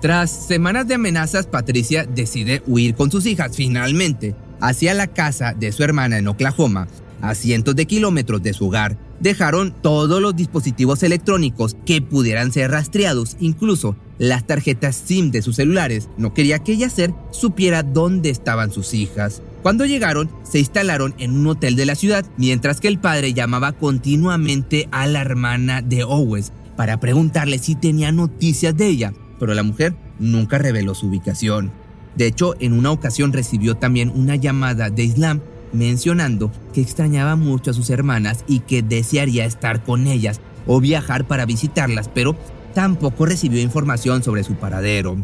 Tras 0.00 0.32
semanas 0.32 0.88
de 0.88 0.94
amenazas, 0.94 1.46
Patricia 1.46 2.04
decide 2.04 2.60
huir 2.66 2.96
con 2.96 3.12
sus 3.12 3.24
hijas 3.24 3.54
finalmente 3.54 4.34
hacia 4.60 4.94
la 4.94 5.06
casa 5.06 5.54
de 5.56 5.70
su 5.70 5.84
hermana 5.84 6.18
en 6.18 6.26
Oklahoma, 6.26 6.88
a 7.20 7.36
cientos 7.36 7.76
de 7.76 7.86
kilómetros 7.86 8.42
de 8.42 8.52
su 8.52 8.66
hogar. 8.66 8.98
Dejaron 9.20 9.72
todos 9.80 10.20
los 10.20 10.34
dispositivos 10.34 11.04
electrónicos 11.04 11.76
que 11.86 12.02
pudieran 12.02 12.50
ser 12.50 12.72
rastreados, 12.72 13.36
incluso 13.38 13.94
las 14.22 14.46
tarjetas 14.46 14.96
SIM 14.96 15.30
de 15.30 15.42
sus 15.42 15.56
celulares. 15.56 16.08
No 16.16 16.32
quería 16.32 16.60
que 16.60 16.76
Yasser 16.76 17.12
supiera 17.30 17.82
dónde 17.82 18.30
estaban 18.30 18.72
sus 18.72 18.94
hijas. 18.94 19.42
Cuando 19.62 19.84
llegaron, 19.84 20.30
se 20.44 20.60
instalaron 20.60 21.14
en 21.18 21.32
un 21.32 21.46
hotel 21.46 21.76
de 21.76 21.86
la 21.86 21.94
ciudad, 21.94 22.24
mientras 22.36 22.80
que 22.80 22.88
el 22.88 22.98
padre 22.98 23.34
llamaba 23.34 23.72
continuamente 23.72 24.88
a 24.92 25.06
la 25.06 25.20
hermana 25.20 25.82
de 25.82 26.04
Owens 26.04 26.52
para 26.76 27.00
preguntarle 27.00 27.58
si 27.58 27.74
tenía 27.74 28.12
noticias 28.12 28.76
de 28.76 28.86
ella 28.86 29.12
pero 29.42 29.54
la 29.54 29.64
mujer 29.64 29.96
nunca 30.20 30.56
reveló 30.58 30.94
su 30.94 31.08
ubicación. 31.08 31.72
De 32.14 32.28
hecho, 32.28 32.54
en 32.60 32.74
una 32.74 32.92
ocasión 32.92 33.32
recibió 33.32 33.74
también 33.74 34.12
una 34.14 34.36
llamada 34.36 34.88
de 34.88 35.02
Islam 35.02 35.40
mencionando 35.72 36.52
que 36.72 36.80
extrañaba 36.80 37.34
mucho 37.34 37.72
a 37.72 37.74
sus 37.74 37.90
hermanas 37.90 38.44
y 38.46 38.60
que 38.60 38.82
desearía 38.82 39.44
estar 39.44 39.82
con 39.82 40.06
ellas 40.06 40.40
o 40.68 40.80
viajar 40.80 41.26
para 41.26 41.44
visitarlas, 41.44 42.08
pero 42.08 42.36
tampoco 42.74 43.26
recibió 43.26 43.60
información 43.60 44.22
sobre 44.22 44.44
su 44.44 44.54
paradero. 44.54 45.16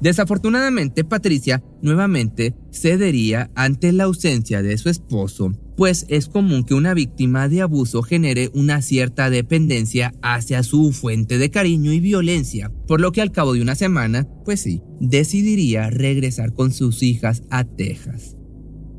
Desafortunadamente, 0.00 1.02
Patricia 1.02 1.62
nuevamente 1.82 2.54
cedería 2.70 3.50
ante 3.56 3.92
la 3.92 4.04
ausencia 4.04 4.62
de 4.62 4.78
su 4.78 4.88
esposo, 4.88 5.52
pues 5.76 6.06
es 6.08 6.28
común 6.28 6.64
que 6.64 6.74
una 6.74 6.94
víctima 6.94 7.48
de 7.48 7.62
abuso 7.62 8.02
genere 8.02 8.50
una 8.54 8.80
cierta 8.80 9.28
dependencia 9.28 10.14
hacia 10.22 10.62
su 10.62 10.92
fuente 10.92 11.38
de 11.38 11.50
cariño 11.50 11.92
y 11.92 12.00
violencia, 12.00 12.70
por 12.86 13.00
lo 13.00 13.10
que 13.10 13.22
al 13.22 13.32
cabo 13.32 13.54
de 13.54 13.62
una 13.62 13.74
semana, 13.74 14.28
pues 14.44 14.60
sí, 14.60 14.82
decidiría 15.00 15.90
regresar 15.90 16.52
con 16.52 16.72
sus 16.72 17.02
hijas 17.02 17.42
a 17.50 17.64
Texas. 17.64 18.37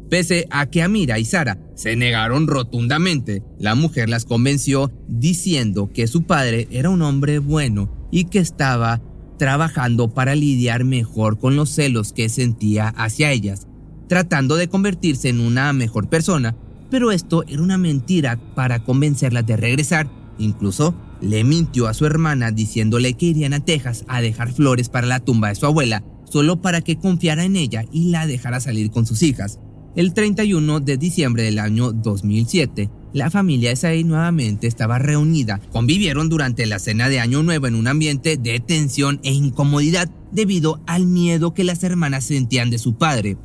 Pese 0.10 0.48
a 0.50 0.66
que 0.66 0.82
Amira 0.82 1.20
y 1.20 1.26
Sara 1.26 1.60
se 1.76 1.96
negaron 1.96 2.48
rotundamente, 2.48 3.44
la 3.60 3.76
mujer 3.76 4.10
las 4.10 4.26
convenció 4.26 4.92
diciendo 5.08 5.92
que 5.94 6.08
su 6.08 6.24
padre 6.24 6.68
era 6.72 6.90
un 6.90 7.02
hombre 7.04 7.40
bueno 7.40 8.08
y 8.12 8.26
que 8.26 8.40
estaba 8.40 9.02
trabajando 9.38 10.14
para 10.14 10.36
lidiar 10.36 10.84
mejor 10.84 11.38
con 11.40 11.56
los 11.56 11.70
celos 11.70 12.12
que 12.12 12.28
sentía 12.28 12.90
hacia 12.90 13.32
ellas, 13.32 13.68
tratando 14.08 14.56
de 14.56 14.68
convertirse 14.68 15.30
en 15.30 15.40
una 15.40 15.72
mejor 15.74 16.10
persona, 16.10 16.58
pero 16.90 17.12
esto 17.12 17.44
era 17.48 17.62
una 17.62 17.78
mentira 17.78 18.40
para 18.56 18.84
convencerlas 18.84 19.46
de 19.46 19.58
regresar. 19.58 20.10
Incluso 20.40 20.96
le 21.22 21.44
mintió 21.44 21.88
a 21.88 21.94
su 21.94 22.06
hermana 22.06 22.52
diciéndole 22.52 23.14
que 23.14 23.28
irían 23.28 23.54
a 23.54 23.64
Texas 23.64 24.06
a 24.08 24.22
dejar 24.22 24.52
flores 24.52 24.90
para 24.90 25.06
la 25.06 25.20
tumba 25.20 25.50
de 25.50 25.56
su 25.56 25.68
abuela, 25.68 26.04
solo 26.26 26.62
para 26.62 26.82
que 26.82 26.98
confiara 26.98 27.44
en 27.44 27.56
ella 27.56 27.86
y 27.92 28.10
la 28.10 28.26
dejara 28.26 28.60
salir 28.60 28.90
con 28.90 29.06
sus 29.06 29.22
hijas. 29.22 29.60
El 30.00 30.14
31 30.14 30.80
de 30.80 30.96
diciembre 30.96 31.44
del 31.44 31.60
año 31.60 31.92
2007, 31.92 32.90
la 33.12 33.30
familia 33.30 33.72
de 33.72 33.76
Said 33.76 34.06
nuevamente 34.06 34.66
estaba 34.66 34.98
reunida. 34.98 35.60
Convivieron 35.74 36.30
durante 36.30 36.66
la 36.68 36.80
cena 36.80 37.10
de 37.10 37.20
Año 37.20 37.44
Nuevo 37.44 37.68
en 37.68 37.76
un 37.76 37.86
ambiente 37.86 38.38
de 38.38 38.62
tensión 38.62 39.20
e 39.24 39.34
incomodidad 39.34 40.10
debido 40.32 40.80
al 40.88 41.06
miedo 41.06 41.54
que 41.54 41.66
las 41.66 41.84
hermanas 41.84 42.24
sentían 42.24 42.70
de 42.70 42.78
su 42.78 42.98
padre. 42.98 43.36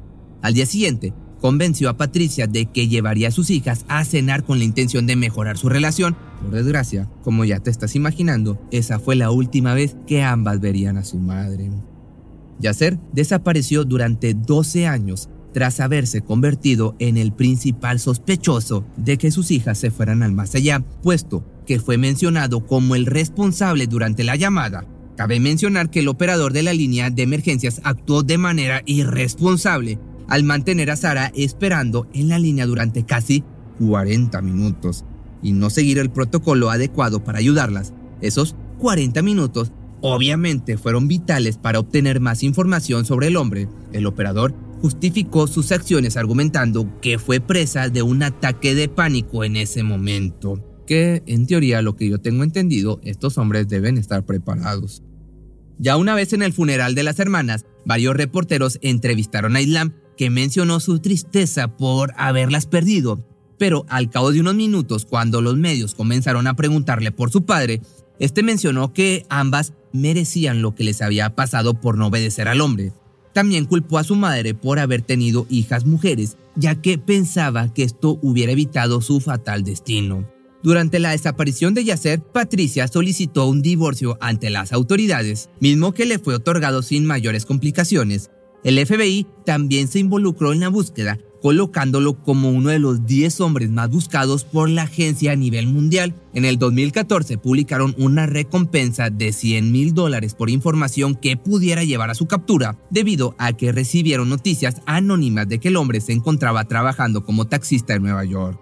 Al 0.42 0.54
día 0.54 0.64
siguiente, 0.64 1.12
convenció 1.40 1.88
a 1.88 1.96
Patricia 1.96 2.46
de 2.46 2.66
que 2.66 2.86
llevaría 2.86 3.26
a 3.26 3.32
sus 3.32 3.50
hijas 3.50 3.84
a 3.88 4.04
cenar 4.04 4.44
con 4.44 4.58
la 4.58 4.64
intención 4.64 5.08
de 5.08 5.16
mejorar 5.16 5.58
su 5.58 5.68
relación. 5.68 6.16
Por 6.40 6.52
desgracia, 6.52 7.10
como 7.24 7.44
ya 7.44 7.58
te 7.58 7.70
estás 7.70 7.96
imaginando, 7.96 8.60
esa 8.70 9.00
fue 9.00 9.16
la 9.16 9.32
última 9.32 9.74
vez 9.74 9.96
que 10.06 10.22
ambas 10.22 10.60
verían 10.60 10.98
a 10.98 11.04
su 11.04 11.18
madre. 11.18 11.72
Yasser 12.60 12.96
desapareció 13.12 13.84
durante 13.84 14.34
12 14.34 14.86
años 14.86 15.28
tras 15.54 15.78
haberse 15.78 16.20
convertido 16.20 16.96
en 16.98 17.16
el 17.16 17.32
principal 17.32 18.00
sospechoso 18.00 18.84
de 18.96 19.16
que 19.16 19.30
sus 19.30 19.52
hijas 19.52 19.78
se 19.78 19.92
fueran 19.92 20.22
al 20.22 20.32
más 20.32 20.54
allá, 20.56 20.80
puesto 21.02 21.44
que 21.64 21.78
fue 21.78 21.96
mencionado 21.96 22.66
como 22.66 22.96
el 22.96 23.06
responsable 23.06 23.86
durante 23.86 24.24
la 24.24 24.36
llamada. 24.36 24.84
Cabe 25.16 25.38
mencionar 25.38 25.90
que 25.90 26.00
el 26.00 26.08
operador 26.08 26.52
de 26.52 26.64
la 26.64 26.74
línea 26.74 27.08
de 27.08 27.22
emergencias 27.22 27.80
actuó 27.84 28.24
de 28.24 28.36
manera 28.36 28.82
irresponsable 28.84 30.00
al 30.28 30.42
mantener 30.42 30.90
a 30.90 30.96
Sara 30.96 31.30
esperando 31.36 32.08
en 32.12 32.28
la 32.28 32.40
línea 32.40 32.66
durante 32.66 33.04
casi 33.04 33.44
40 33.78 34.42
minutos 34.42 35.04
y 35.40 35.52
no 35.52 35.70
seguir 35.70 35.98
el 35.98 36.10
protocolo 36.10 36.70
adecuado 36.70 37.22
para 37.22 37.38
ayudarlas. 37.38 37.92
Esos 38.20 38.56
40 38.78 39.22
minutos 39.22 39.70
obviamente 40.00 40.76
fueron 40.78 41.06
vitales 41.06 41.58
para 41.58 41.78
obtener 41.78 42.18
más 42.18 42.42
información 42.42 43.04
sobre 43.04 43.28
el 43.28 43.36
hombre. 43.36 43.68
El 43.92 44.06
operador 44.06 44.52
justificó 44.84 45.46
sus 45.46 45.72
acciones 45.72 46.18
argumentando 46.18 47.00
que 47.00 47.18
fue 47.18 47.40
presa 47.40 47.88
de 47.88 48.02
un 48.02 48.22
ataque 48.22 48.74
de 48.74 48.90
pánico 48.90 49.42
en 49.42 49.56
ese 49.56 49.82
momento. 49.82 50.62
Que 50.86 51.22
en 51.24 51.46
teoría, 51.46 51.80
lo 51.80 51.96
que 51.96 52.06
yo 52.06 52.18
tengo 52.18 52.44
entendido, 52.44 53.00
estos 53.02 53.38
hombres 53.38 53.66
deben 53.66 53.96
estar 53.96 54.26
preparados. 54.26 55.02
Ya 55.78 55.96
una 55.96 56.14
vez 56.14 56.34
en 56.34 56.42
el 56.42 56.52
funeral 56.52 56.94
de 56.94 57.02
las 57.02 57.18
hermanas, 57.18 57.64
varios 57.86 58.14
reporteros 58.14 58.78
entrevistaron 58.82 59.56
a 59.56 59.62
Islam, 59.62 59.94
que 60.18 60.28
mencionó 60.28 60.80
su 60.80 60.98
tristeza 60.98 61.78
por 61.78 62.12
haberlas 62.18 62.66
perdido. 62.66 63.26
Pero 63.58 63.86
al 63.88 64.10
cabo 64.10 64.32
de 64.32 64.40
unos 64.40 64.54
minutos, 64.54 65.06
cuando 65.06 65.40
los 65.40 65.56
medios 65.56 65.94
comenzaron 65.94 66.46
a 66.46 66.56
preguntarle 66.56 67.10
por 67.10 67.30
su 67.30 67.46
padre, 67.46 67.80
este 68.18 68.42
mencionó 68.42 68.92
que 68.92 69.24
ambas 69.30 69.72
merecían 69.94 70.60
lo 70.60 70.74
que 70.74 70.84
les 70.84 71.00
había 71.00 71.34
pasado 71.34 71.80
por 71.80 71.96
no 71.96 72.08
obedecer 72.08 72.48
al 72.48 72.60
hombre. 72.60 72.92
También 73.34 73.66
culpó 73.66 73.98
a 73.98 74.04
su 74.04 74.14
madre 74.14 74.54
por 74.54 74.78
haber 74.78 75.02
tenido 75.02 75.46
hijas 75.50 75.84
mujeres, 75.84 76.38
ya 76.56 76.76
que 76.76 76.96
pensaba 76.96 77.74
que 77.74 77.82
esto 77.82 78.18
hubiera 78.22 78.52
evitado 78.52 79.02
su 79.02 79.20
fatal 79.20 79.64
destino. 79.64 80.26
Durante 80.62 80.98
la 80.98 81.10
desaparición 81.10 81.74
de 81.74 81.84
Yasser, 81.84 82.22
Patricia 82.22 82.88
solicitó 82.88 83.46
un 83.46 83.60
divorcio 83.60 84.16
ante 84.20 84.48
las 84.48 84.72
autoridades, 84.72 85.50
mismo 85.60 85.92
que 85.92 86.06
le 86.06 86.18
fue 86.18 86.36
otorgado 86.36 86.80
sin 86.80 87.04
mayores 87.04 87.44
complicaciones. 87.44 88.30
El 88.62 88.78
FBI 88.86 89.26
también 89.44 89.88
se 89.88 89.98
involucró 89.98 90.54
en 90.54 90.60
la 90.60 90.68
búsqueda, 90.68 91.18
colocándolo 91.44 92.14
como 92.14 92.48
uno 92.48 92.70
de 92.70 92.78
los 92.78 93.04
10 93.04 93.42
hombres 93.42 93.68
más 93.68 93.90
buscados 93.90 94.44
por 94.44 94.70
la 94.70 94.84
agencia 94.84 95.32
a 95.32 95.36
nivel 95.36 95.66
mundial. 95.66 96.14
En 96.32 96.46
el 96.46 96.58
2014 96.58 97.36
publicaron 97.36 97.94
una 97.98 98.24
recompensa 98.24 99.10
de 99.10 99.30
100 99.30 99.70
mil 99.70 99.92
dólares 99.92 100.34
por 100.34 100.48
información 100.48 101.14
que 101.14 101.36
pudiera 101.36 101.84
llevar 101.84 102.08
a 102.08 102.14
su 102.14 102.26
captura, 102.26 102.78
debido 102.88 103.34
a 103.36 103.52
que 103.52 103.72
recibieron 103.72 104.30
noticias 104.30 104.80
anónimas 104.86 105.46
de 105.46 105.58
que 105.58 105.68
el 105.68 105.76
hombre 105.76 106.00
se 106.00 106.14
encontraba 106.14 106.64
trabajando 106.64 107.26
como 107.26 107.46
taxista 107.46 107.92
en 107.92 108.04
Nueva 108.04 108.24
York. 108.24 108.58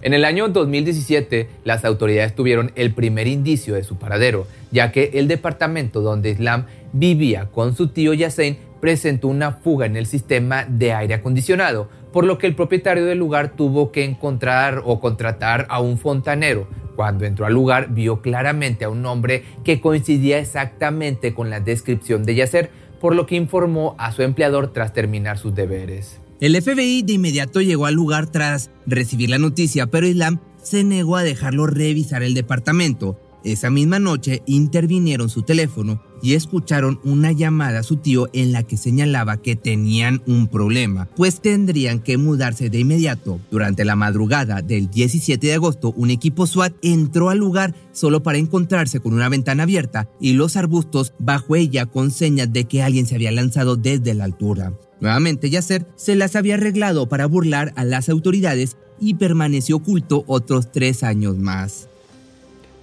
En 0.00 0.14
el 0.14 0.24
año 0.24 0.48
2017, 0.48 1.48
las 1.64 1.84
autoridades 1.84 2.36
tuvieron 2.36 2.70
el 2.76 2.94
primer 2.94 3.26
indicio 3.26 3.74
de 3.74 3.82
su 3.82 3.96
paradero, 3.96 4.46
ya 4.70 4.92
que 4.92 5.10
el 5.14 5.26
departamento 5.26 6.02
donde 6.02 6.30
Islam 6.30 6.66
vivía 6.92 7.46
con 7.46 7.74
su 7.74 7.88
tío 7.88 8.14
Yassin 8.14 8.58
presentó 8.80 9.28
una 9.28 9.52
fuga 9.52 9.86
en 9.86 9.96
el 9.96 10.06
sistema 10.06 10.64
de 10.68 10.92
aire 10.92 11.14
acondicionado, 11.14 11.88
por 12.12 12.24
lo 12.24 12.38
que 12.38 12.46
el 12.46 12.54
propietario 12.54 13.04
del 13.04 13.18
lugar 13.18 13.52
tuvo 13.56 13.90
que 13.90 14.04
encontrar 14.04 14.82
o 14.84 15.00
contratar 15.00 15.66
a 15.70 15.80
un 15.80 15.98
fontanero 15.98 16.68
Cuando 16.94 17.24
entró 17.24 17.46
al 17.46 17.54
lugar 17.54 17.94
vio 17.94 18.20
claramente 18.20 18.84
a 18.84 18.90
un 18.90 19.04
hombre 19.06 19.44
que 19.64 19.80
coincidía 19.80 20.38
exactamente 20.38 21.34
con 21.34 21.50
la 21.50 21.60
descripción 21.60 22.24
de 22.24 22.34
Yasser, 22.34 22.70
por 23.00 23.14
lo 23.14 23.26
que 23.26 23.36
informó 23.36 23.96
a 23.98 24.12
su 24.12 24.22
empleador 24.22 24.72
tras 24.72 24.92
terminar 24.92 25.38
sus 25.38 25.54
deberes. 25.54 26.20
El 26.40 26.60
FBI 26.60 27.02
de 27.02 27.14
inmediato 27.14 27.60
llegó 27.60 27.86
al 27.86 27.94
lugar 27.94 28.26
tras 28.26 28.70
recibir 28.86 29.30
la 29.30 29.38
noticia, 29.38 29.86
pero 29.86 30.06
Islam 30.06 30.40
se 30.62 30.84
negó 30.84 31.16
a 31.16 31.22
dejarlo 31.22 31.66
revisar 31.66 32.22
el 32.22 32.34
departamento. 32.34 33.18
Esa 33.44 33.70
misma 33.70 33.98
noche 33.98 34.42
intervinieron 34.46 35.28
su 35.28 35.42
teléfono 35.42 36.00
y 36.22 36.34
escucharon 36.34 37.00
una 37.02 37.32
llamada 37.32 37.80
a 37.80 37.82
su 37.82 37.96
tío 37.96 38.28
en 38.32 38.52
la 38.52 38.62
que 38.62 38.76
señalaba 38.76 39.38
que 39.38 39.56
tenían 39.56 40.22
un 40.26 40.46
problema, 40.46 41.08
pues 41.16 41.40
tendrían 41.40 41.98
que 41.98 42.16
mudarse 42.16 42.70
de 42.70 42.78
inmediato. 42.78 43.40
Durante 43.50 43.84
la 43.84 43.96
madrugada 43.96 44.62
del 44.62 44.88
17 44.88 45.44
de 45.44 45.54
agosto, 45.54 45.92
un 45.96 46.10
equipo 46.10 46.46
SWAT 46.46 46.74
entró 46.82 47.28
al 47.28 47.38
lugar 47.38 47.74
solo 47.90 48.22
para 48.22 48.38
encontrarse 48.38 49.00
con 49.00 49.14
una 49.14 49.28
ventana 49.28 49.64
abierta 49.64 50.08
y 50.20 50.34
los 50.34 50.56
arbustos 50.56 51.12
bajo 51.18 51.56
ella 51.56 51.86
con 51.86 52.12
señas 52.12 52.52
de 52.52 52.64
que 52.64 52.82
alguien 52.82 53.06
se 53.06 53.16
había 53.16 53.32
lanzado 53.32 53.76
desde 53.76 54.14
la 54.14 54.24
altura. 54.24 54.72
Nuevamente 55.00 55.50
Yasser 55.50 55.88
se 55.96 56.14
las 56.14 56.36
había 56.36 56.54
arreglado 56.54 57.08
para 57.08 57.26
burlar 57.26 57.72
a 57.74 57.82
las 57.82 58.08
autoridades 58.08 58.76
y 59.00 59.14
permaneció 59.14 59.76
oculto 59.76 60.22
otros 60.28 60.70
tres 60.70 61.02
años 61.02 61.36
más. 61.36 61.88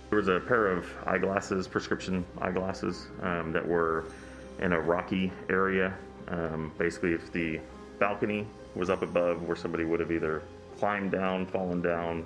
There 0.09 0.17
was 0.17 0.27
a 0.27 0.39
pair 0.39 0.67
of 0.67 0.85
eyeglasses, 1.05 1.67
prescription 1.67 2.25
eyeglasses, 2.41 3.07
um, 3.21 3.51
that 3.53 3.65
were 3.65 4.05
in 4.59 4.73
a 4.73 4.79
rocky 4.79 5.31
area. 5.49 5.93
Um, 6.27 6.71
basically, 6.79 7.13
if 7.13 7.31
the 7.31 7.59
balcony 7.99 8.47
was 8.75 8.89
up 8.89 9.03
above, 9.03 9.43
where 9.43 9.55
somebody 9.55 9.85
would 9.85 9.99
have 9.99 10.11
either 10.11 10.41
climbed 10.79 11.11
down, 11.11 11.45
fallen 11.45 11.81
down, 11.81 12.25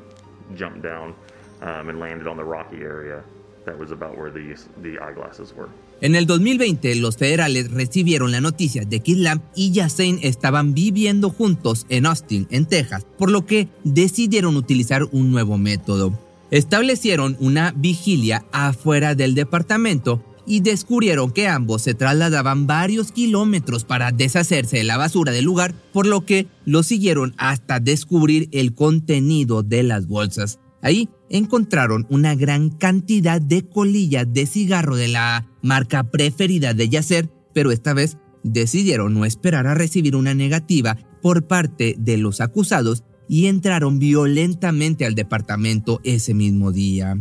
jumped 0.56 0.82
down, 0.82 1.14
um, 1.62 1.90
and 1.90 2.00
landed 2.00 2.26
on 2.26 2.38
the 2.38 2.44
rocky 2.44 2.82
area, 2.82 3.22
that 3.66 3.78
was 3.78 3.92
about 3.92 4.18
where 4.18 4.32
the, 4.32 4.56
the 4.82 4.98
eyeglasses 5.00 5.54
were. 5.54 5.70
En 6.02 6.16
el 6.16 6.26
2020, 6.26 6.96
los 6.96 7.18
federales 7.18 7.72
recibieron 7.72 8.32
la 8.32 8.42
noticia 8.42 8.84
de 8.86 9.00
que 9.02 9.12
Islam 9.12 9.42
y 9.56 9.72
Yassin 9.72 10.20
estaban 10.22 10.74
viviendo 10.74 11.30
juntos 11.30 11.86
en 11.90 12.06
Austin, 12.06 12.48
en 12.50 12.66
Texas, 12.66 13.06
por 13.18 13.32
lo 13.32 13.46
que 13.46 13.68
decidieron 13.84 14.58
utilizar 14.58 15.04
un 15.12 15.32
nuevo 15.32 15.58
método 15.58 16.14
establecieron 16.54 17.36
una 17.40 17.74
vigilia 17.76 18.46
afuera 18.52 19.16
del 19.16 19.34
departamento 19.34 20.24
y 20.46 20.60
descubrieron 20.60 21.32
que 21.32 21.48
ambos 21.48 21.82
se 21.82 21.96
trasladaban 21.96 22.68
varios 22.68 23.12
kilómetros 23.12 23.86
para 23.86 24.12
deshacerse 24.12 24.78
de 24.78 24.84
la 24.84 24.98
basura 24.98 25.32
del 25.32 25.46
lugar, 25.46 25.74
por 25.92 26.06
lo 26.06 26.26
que 26.28 26.46
lo 26.64 26.84
siguieron 26.84 27.34
hasta 27.38 27.80
descubrir 27.80 28.50
el 28.52 28.76
contenido 28.76 29.64
de 29.64 29.82
las 29.82 30.06
bolsas. 30.06 30.60
Ahí 30.84 31.10
encontraron 31.28 32.06
una 32.12 32.36
gran 32.36 32.70
cantidad 32.70 33.42
de 33.42 33.68
colillas 33.68 34.32
de 34.32 34.46
cigarro 34.46 34.96
de 34.96 35.08
la 35.08 35.48
marca 35.64 36.04
preferida 36.04 36.76
de 36.76 36.88
Yasser, 36.88 37.32
pero 37.56 37.72
esta 37.72 37.96
vez 37.96 38.18
decidieron 38.44 39.16
no 39.16 39.26
esperar 39.26 39.66
a 39.66 39.74
recibir 39.74 40.16
una 40.16 40.36
negativa 40.36 40.98
por 41.24 41.48
parte 41.48 41.96
de 41.98 42.18
los 42.18 42.42
acusados 42.42 43.04
y 43.28 43.48
entraron 43.48 44.00
violentamente 44.00 45.06
al 45.06 45.16
departamento 45.16 46.00
ese 46.04 46.34
mismo 46.34 46.72
día. 46.72 47.18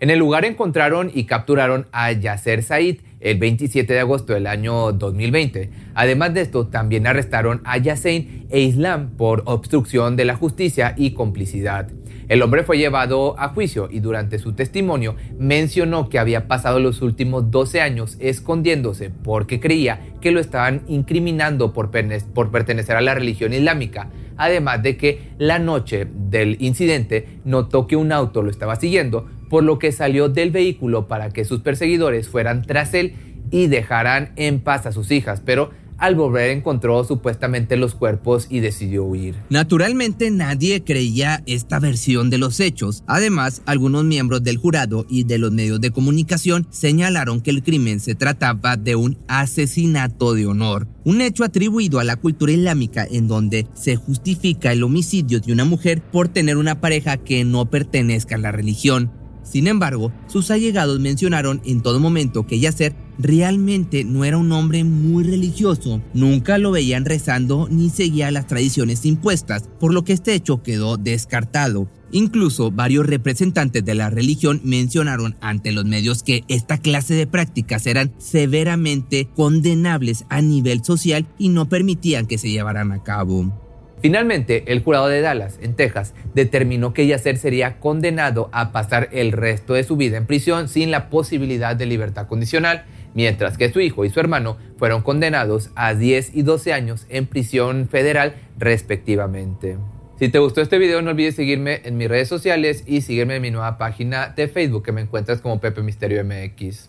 En 0.00 0.10
el 0.10 0.18
lugar 0.18 0.44
encontraron 0.44 1.12
y 1.14 1.24
capturaron 1.26 1.86
a 1.92 2.10
Yasser 2.10 2.64
Said 2.64 2.96
el 3.20 3.38
27 3.38 3.92
de 3.92 4.00
agosto 4.00 4.32
del 4.32 4.48
año 4.48 4.90
2020. 4.90 5.70
Además 5.94 6.34
de 6.34 6.40
esto, 6.40 6.66
también 6.66 7.06
arrestaron 7.06 7.60
a 7.64 7.78
Yassin 7.78 8.48
e 8.50 8.62
Islam 8.62 9.10
por 9.16 9.44
obstrucción 9.46 10.16
de 10.16 10.24
la 10.24 10.34
justicia 10.34 10.94
y 10.96 11.12
complicidad. 11.12 11.88
El 12.28 12.42
hombre 12.42 12.64
fue 12.64 12.78
llevado 12.78 13.38
a 13.38 13.50
juicio 13.50 13.88
y 13.90 14.00
durante 14.00 14.38
su 14.38 14.54
testimonio 14.54 15.16
mencionó 15.38 16.08
que 16.08 16.18
había 16.18 16.48
pasado 16.48 16.80
los 16.80 17.02
últimos 17.02 17.50
12 17.50 17.80
años 17.80 18.16
escondiéndose 18.20 19.10
porque 19.10 19.60
creía 19.60 20.00
que 20.20 20.30
lo 20.30 20.40
estaban 20.40 20.82
incriminando 20.88 21.72
por, 21.72 21.90
por 22.34 22.50
pertenecer 22.50 22.96
a 22.96 23.02
la 23.02 23.14
religión 23.14 23.52
islámica, 23.52 24.08
además 24.36 24.82
de 24.82 24.96
que 24.96 25.20
la 25.38 25.58
noche 25.58 26.06
del 26.28 26.56
incidente 26.60 27.26
notó 27.44 27.86
que 27.86 27.96
un 27.96 28.12
auto 28.12 28.42
lo 28.42 28.50
estaba 28.50 28.76
siguiendo, 28.76 29.28
por 29.48 29.64
lo 29.64 29.78
que 29.78 29.92
salió 29.92 30.28
del 30.28 30.50
vehículo 30.50 31.08
para 31.08 31.30
que 31.30 31.44
sus 31.44 31.60
perseguidores 31.60 32.28
fueran 32.28 32.62
tras 32.62 32.94
él 32.94 33.14
y 33.50 33.66
dejaran 33.66 34.32
en 34.36 34.60
paz 34.60 34.86
a 34.86 34.92
sus 34.92 35.10
hijas, 35.10 35.42
pero 35.44 35.70
al 36.02 36.16
volver 36.16 36.50
encontró 36.50 37.04
supuestamente 37.04 37.76
los 37.76 37.94
cuerpos 37.94 38.48
y 38.50 38.58
decidió 38.58 39.04
huir. 39.04 39.36
Naturalmente 39.50 40.32
nadie 40.32 40.82
creía 40.82 41.44
esta 41.46 41.78
versión 41.78 42.28
de 42.28 42.38
los 42.38 42.58
hechos. 42.58 43.04
Además, 43.06 43.62
algunos 43.66 44.02
miembros 44.02 44.42
del 44.42 44.56
jurado 44.56 45.06
y 45.08 45.22
de 45.22 45.38
los 45.38 45.52
medios 45.52 45.80
de 45.80 45.92
comunicación 45.92 46.66
señalaron 46.70 47.40
que 47.40 47.50
el 47.50 47.62
crimen 47.62 48.00
se 48.00 48.16
trataba 48.16 48.76
de 48.76 48.96
un 48.96 49.16
asesinato 49.28 50.34
de 50.34 50.46
honor, 50.46 50.88
un 51.04 51.20
hecho 51.20 51.44
atribuido 51.44 52.00
a 52.00 52.04
la 52.04 52.16
cultura 52.16 52.50
islámica 52.50 53.06
en 53.08 53.28
donde 53.28 53.68
se 53.74 53.94
justifica 53.94 54.72
el 54.72 54.82
homicidio 54.82 55.38
de 55.38 55.52
una 55.52 55.64
mujer 55.64 56.02
por 56.02 56.26
tener 56.26 56.56
una 56.56 56.80
pareja 56.80 57.16
que 57.16 57.44
no 57.44 57.70
pertenezca 57.70 58.34
a 58.34 58.38
la 58.38 58.50
religión. 58.50 59.21
Sin 59.42 59.66
embargo, 59.66 60.12
sus 60.28 60.50
allegados 60.50 61.00
mencionaron 61.00 61.60
en 61.64 61.82
todo 61.82 62.00
momento 62.00 62.46
que 62.46 62.60
Yasser 62.60 62.94
realmente 63.18 64.04
no 64.04 64.24
era 64.24 64.38
un 64.38 64.52
hombre 64.52 64.84
muy 64.84 65.24
religioso, 65.24 66.00
nunca 66.14 66.58
lo 66.58 66.70
veían 66.70 67.04
rezando 67.04 67.68
ni 67.70 67.90
seguía 67.90 68.30
las 68.30 68.46
tradiciones 68.46 69.04
impuestas, 69.04 69.68
por 69.80 69.92
lo 69.92 70.04
que 70.04 70.12
este 70.12 70.34
hecho 70.34 70.62
quedó 70.62 70.96
descartado. 70.96 71.88
Incluso 72.12 72.70
varios 72.70 73.06
representantes 73.06 73.84
de 73.84 73.94
la 73.94 74.10
religión 74.10 74.60
mencionaron 74.64 75.36
ante 75.40 75.72
los 75.72 75.86
medios 75.86 76.22
que 76.22 76.44
esta 76.48 76.76
clase 76.76 77.14
de 77.14 77.26
prácticas 77.26 77.86
eran 77.86 78.12
severamente 78.18 79.30
condenables 79.34 80.26
a 80.28 80.42
nivel 80.42 80.84
social 80.84 81.26
y 81.38 81.48
no 81.48 81.68
permitían 81.70 82.26
que 82.26 82.36
se 82.36 82.50
llevaran 82.50 82.92
a 82.92 83.02
cabo. 83.02 83.71
Finalmente, 84.02 84.64
el 84.66 84.82
jurado 84.82 85.06
de 85.06 85.20
Dallas, 85.20 85.60
en 85.62 85.74
Texas, 85.74 86.12
determinó 86.34 86.92
que 86.92 87.06
Yasser 87.06 87.38
sería 87.38 87.78
condenado 87.78 88.50
a 88.52 88.72
pasar 88.72 89.08
el 89.12 89.30
resto 89.30 89.74
de 89.74 89.84
su 89.84 89.96
vida 89.96 90.16
en 90.16 90.26
prisión 90.26 90.68
sin 90.68 90.90
la 90.90 91.08
posibilidad 91.08 91.76
de 91.76 91.86
libertad 91.86 92.26
condicional, 92.26 92.84
mientras 93.14 93.56
que 93.56 93.72
su 93.72 93.80
hijo 93.80 94.04
y 94.04 94.10
su 94.10 94.18
hermano 94.18 94.56
fueron 94.76 95.02
condenados 95.02 95.70
a 95.76 95.94
10 95.94 96.34
y 96.34 96.42
12 96.42 96.72
años 96.72 97.06
en 97.10 97.26
prisión 97.26 97.88
federal 97.88 98.34
respectivamente. 98.58 99.78
Si 100.18 100.28
te 100.28 100.40
gustó 100.40 100.60
este 100.60 100.78
video 100.78 101.00
no 101.00 101.10
olvides 101.10 101.36
seguirme 101.36 101.80
en 101.84 101.96
mis 101.96 102.08
redes 102.08 102.28
sociales 102.28 102.82
y 102.86 103.02
seguirme 103.02 103.36
en 103.36 103.42
mi 103.42 103.50
nueva 103.52 103.78
página 103.78 104.28
de 104.36 104.48
Facebook 104.48 104.84
que 104.84 104.92
me 104.92 105.00
encuentras 105.00 105.40
como 105.40 105.60
Pepe 105.60 105.82
Misterio 105.82 106.24
MX. 106.24 106.88